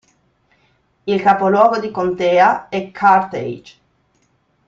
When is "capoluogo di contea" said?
1.21-2.69